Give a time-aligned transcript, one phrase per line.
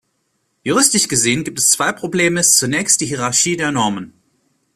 [0.65, 4.13] Juristisch gesehen gibt es zwei Problemeist zunächst die Hierarchie der Normen.